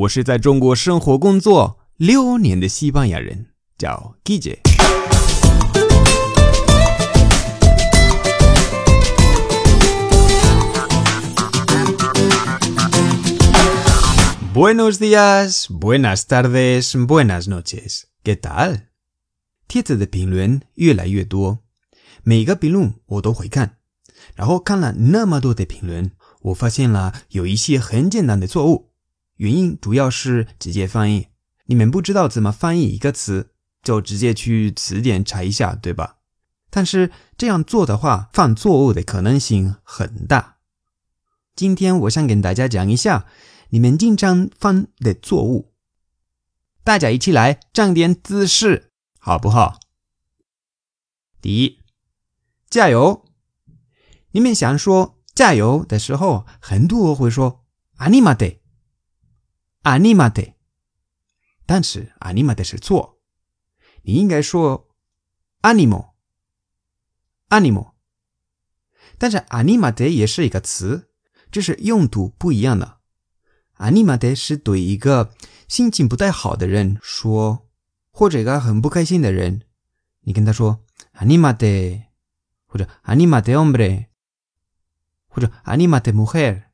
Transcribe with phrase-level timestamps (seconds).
[0.00, 4.60] 我是在中国生活工作六年的西班牙人，叫 Guille。
[14.54, 18.04] Buenos días, buenas tardes, buenas noches.
[18.24, 18.84] ¿Qué tal?
[19.68, 21.58] 帖子的评论越来越多，
[22.22, 23.76] 每个评论我都会看。
[24.34, 28.89] 然后看了那么多的评论，我发现了有一些很简单的错误。
[29.40, 31.28] 原因主要是直接翻译。
[31.64, 36.18] 你们不知道怎么翻译一个词，就直接去词典查一下，对吧？
[36.68, 40.58] 但是这样做的话，犯错误的可能性很大。
[41.56, 43.26] 今天我想跟大家讲一下
[43.70, 45.72] 你们经常犯的错误。
[46.84, 49.80] 大家一起来涨点姿势，好不好？
[51.40, 51.78] 第一，
[52.68, 53.24] 加油！
[54.32, 57.64] 你们想说加油的时候，很多会说
[59.82, 60.54] animate，
[61.66, 63.20] 但是 “animate” 是错，
[64.02, 64.88] 你应该说
[65.62, 66.12] “animo”，“animo”。
[69.18, 71.08] 但是 “animate” 也是一个词。
[71.50, 73.00] 就是用途不一样的。
[73.78, 75.34] animate 是对一个
[75.66, 77.68] 心情不太好的人说，
[78.12, 79.62] 或者一个很不开心的人，
[80.20, 80.84] 你跟他说
[81.14, 82.04] animate，
[82.66, 84.06] 或者 animate hombre，
[85.26, 86.66] 或者 animate mujer，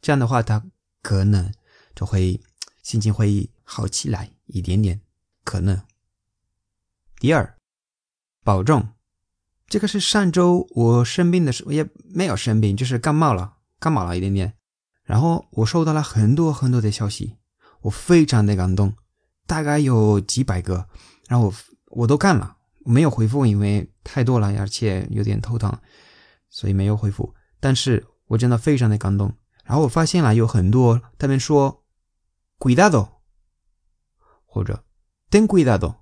[0.00, 0.64] 这样的话他
[1.02, 1.52] 可能
[1.94, 2.40] 就会
[2.82, 5.00] 心情会好起来一点点，
[5.44, 5.80] 可能。
[7.18, 7.56] 第二，
[8.42, 8.88] 保重。
[9.68, 14.54] 这个是上周我生病的时候，也没有生病，就是感冒了，感冒了一点点。
[15.04, 17.36] 然后我收到了很多很多的消息，
[17.80, 18.94] 我非常的感动，
[19.46, 20.86] 大概有几百个。
[21.28, 21.54] 然后我
[21.86, 25.74] 我都看了，没有回复，因为太多了，而且有点头疼，
[26.50, 27.34] 所以没有回复。
[27.58, 29.34] 但是我真的非常的感动。
[29.64, 31.81] 然后我发现了有很多他们说
[32.62, 33.18] “cuidado”
[34.46, 34.84] 或者
[35.28, 35.96] “ten cuidado”，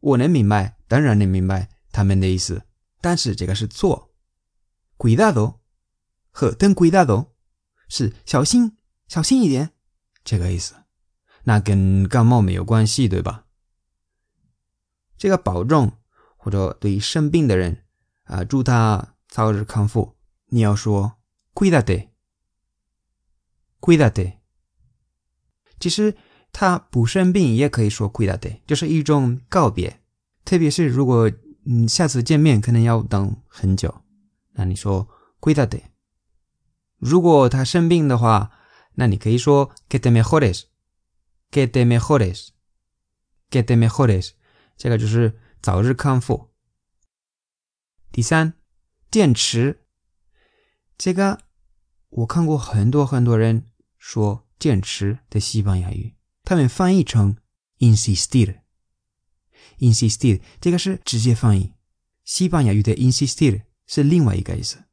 [0.00, 1.68] 我能明白，当然能明白。
[1.92, 2.66] 他们的意思，
[3.00, 4.12] 但是这个是错。
[4.98, 5.60] cuidado
[6.32, 7.28] 和 ten cuidado
[7.88, 8.76] 是小心，
[9.06, 9.70] 小心一点，
[10.24, 10.74] 这个意思。
[11.44, 13.46] 那跟感冒没有关系，对吧？
[15.16, 15.92] 这个保重
[16.36, 17.84] 或者对生病的人
[18.24, 20.16] 啊，祝他早日康复。
[20.46, 21.18] 你要说
[21.54, 24.38] cuidate，cuidate。
[25.84, 26.16] 其实
[26.50, 30.00] 他不生病也可以说 cuidate，就是一种告别，
[30.42, 31.30] 特别是如果。
[31.66, 34.02] 嗯，下次见面可能要等很久。
[34.52, 35.08] 那你说
[35.40, 35.80] “cuidate”。
[36.98, 38.50] 如果他生病的话，
[38.96, 44.32] 那你可以说 “que te mejores”，“que te mejores”，“que te mejores”。
[44.76, 46.50] 这个就是早日康复。
[48.12, 48.52] 第三，
[49.10, 49.86] 电池。
[50.98, 51.40] 这个
[52.10, 53.64] 我看过很多很多人
[53.96, 57.36] 说坚持的西班牙语，他们翻译成
[57.78, 58.60] “insistir”。
[59.78, 61.72] insistir 这个是直接翻译，
[62.24, 64.84] 西班牙语的 insistir 是另外一个意思。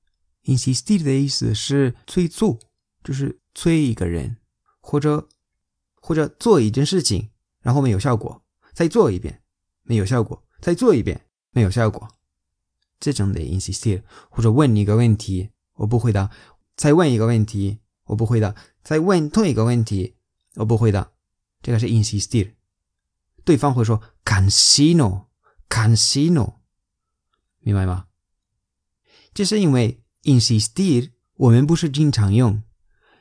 [0.45, 2.59] insistir 的意思是催促，
[3.03, 4.38] 就是催一个人，
[4.79, 5.29] 或者
[5.95, 7.29] 或者做一件事情，
[7.61, 8.43] 然后没有效果，
[8.73, 9.41] 再做一遍，
[9.83, 12.07] 没有效果，再做一遍，没有效果，
[12.99, 14.01] 这种的 insistir。
[14.29, 16.31] 或者问你一个问题，我不回答，
[16.75, 20.16] 再问一个问题，我不会的，再问同一个问题，
[20.56, 21.13] 我不会的，
[21.62, 22.53] 这个是 insistir。
[23.44, 26.56] 对方会说 “cansino”，“cansino”，
[27.59, 28.07] 明白吗？
[29.34, 32.61] 这是因为 “insistir” 我们不是经常用，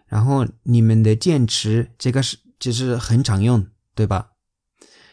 [0.06, 4.32] 然后你们的坚持这个是就是很常用，对吧？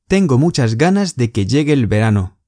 [0.07, 2.39] Tengo muchas ganas de que llegue el verano.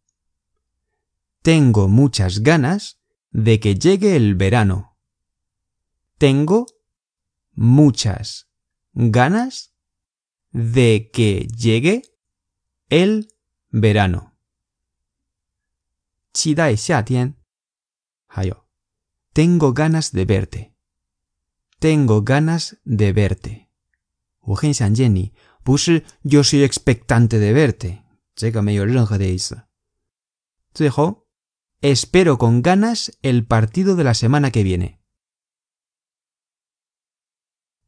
[1.42, 3.00] Tengo muchas ganas
[3.32, 4.98] de que llegue el verano.
[6.18, 6.66] Tengo
[7.54, 8.48] muchas
[8.94, 9.74] ganas
[10.52, 12.04] de que llegue
[12.90, 13.28] el
[13.70, 14.35] verano.
[16.35, 17.35] 期待夏天。
[18.27, 18.67] 还有，
[19.35, 20.75] Tengo ganas de verte.
[21.81, 23.69] Tengo ganas de verte.
[24.41, 25.33] 我很想见你，
[25.63, 28.03] 不是 yo soy expectante de verte，
[28.35, 29.63] 这个没有任何的意思。
[30.73, 31.27] 最后，
[31.81, 35.01] espero con ganas el partido de la semana que viene.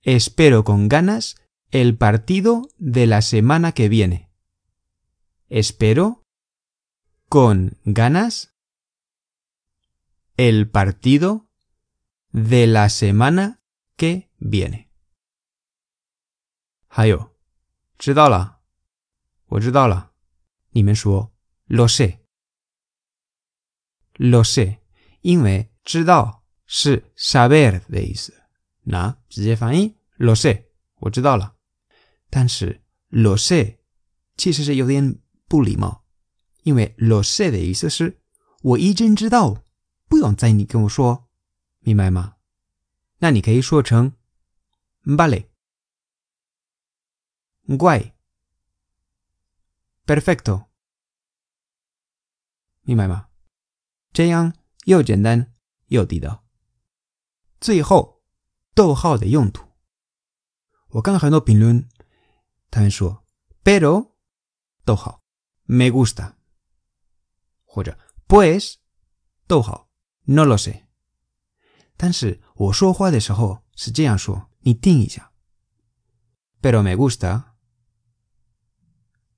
[0.02, 1.37] Espero con ganas
[1.70, 4.31] el partido de la semana que viene.
[5.49, 6.25] Espero
[7.37, 8.52] con ganas
[10.37, 11.49] el partido
[12.31, 13.60] de la semana
[13.96, 14.90] que viene.
[16.88, 17.34] 还有，
[17.99, 18.60] 知道了，
[19.46, 20.12] 我知道了。
[20.70, 21.32] 你们说
[21.69, 24.78] lo sé，lo sé，
[25.20, 28.34] 因为知道是 saber 的意思，
[28.82, 30.66] 那直接翻译 lo sé，
[30.96, 31.56] 我知道了。
[32.31, 33.78] 但是 lo sé
[34.37, 35.19] 其实是有点
[35.49, 36.04] 不礼貌，
[36.67, 38.19] 因为 lo sé 的意思是
[38.61, 39.63] 我已经知道。
[40.09, 41.27] 不用再你跟我说，
[41.79, 42.37] 明白吗？
[43.17, 44.13] 那你可以说成
[45.03, 45.49] vale,
[47.67, 48.13] guay,
[50.05, 50.67] perfecto，
[52.83, 53.27] 明白吗？
[54.13, 54.53] 这样
[54.85, 55.53] 又简单
[55.87, 56.45] 又地道。
[57.59, 58.23] 最后，
[58.73, 59.67] 逗号的用途，
[60.91, 61.89] 我看很多评论，
[62.71, 63.25] 他们说
[63.61, 64.13] pero
[64.85, 65.21] 逗号
[65.65, 66.37] me gusta，
[67.77, 67.95] 或者
[68.27, 68.77] pues
[69.45, 69.88] 逗号。
[70.24, 70.88] No lo sé。
[71.95, 75.31] 但是我说话的时候是这样说，你听一下。
[76.59, 77.53] Pero me gusta。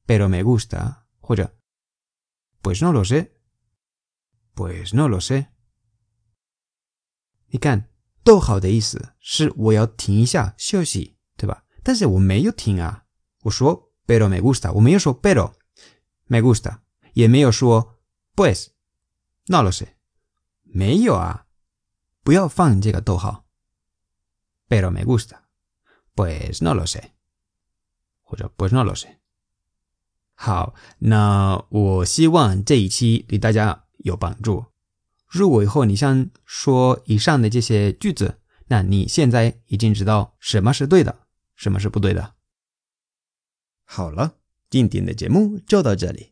[0.07, 1.03] Pero me gusta。
[1.19, 1.53] 或者
[2.63, 3.33] ，Pues no lo sé。
[4.55, 5.47] Pues no lo sé。
[7.47, 7.89] 你看，
[8.23, 11.65] 逗号的意思是我要停一下休息，对吧？
[11.83, 13.03] 但是我没有停啊，
[13.41, 15.53] 我说 Pero me gusta，我没有说 Pero
[16.27, 16.79] me gusta，
[17.13, 17.98] 也没有说
[18.39, 18.69] Pues
[19.47, 19.95] no lo sé。
[20.63, 21.45] 没有啊，
[22.23, 23.45] 不要放这个逗号。
[24.69, 25.41] Pero me gusta,
[26.15, 27.11] pues no lo sé，
[28.23, 29.17] 或者 pues no lo sé。
[30.35, 34.67] 好，那我希望这一期对大家有帮助。
[35.27, 42.35] 如果以后你想说以上的这些句子，那你现在已经知道什么是对的，什么是不对的。
[43.83, 44.35] 好了，
[44.69, 46.31] 今天的节目就到这里。